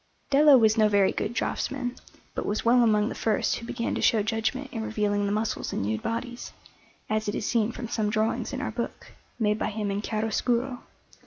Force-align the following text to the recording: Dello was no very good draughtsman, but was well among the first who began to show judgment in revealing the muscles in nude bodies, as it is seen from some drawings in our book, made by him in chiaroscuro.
Dello 0.31 0.57
was 0.57 0.79
no 0.79 0.89
very 0.89 1.11
good 1.11 1.31
draughtsman, 1.31 1.95
but 2.33 2.43
was 2.47 2.65
well 2.65 2.81
among 2.81 3.07
the 3.09 3.13
first 3.13 3.57
who 3.57 3.67
began 3.67 3.93
to 3.93 4.01
show 4.01 4.23
judgment 4.23 4.71
in 4.73 4.81
revealing 4.81 5.27
the 5.27 5.31
muscles 5.31 5.73
in 5.73 5.83
nude 5.83 6.01
bodies, 6.01 6.53
as 7.07 7.27
it 7.27 7.35
is 7.35 7.45
seen 7.45 7.71
from 7.71 7.87
some 7.87 8.09
drawings 8.09 8.51
in 8.51 8.61
our 8.61 8.71
book, 8.71 9.11
made 9.37 9.59
by 9.59 9.69
him 9.69 9.91
in 9.91 10.01
chiaroscuro. 10.01 10.81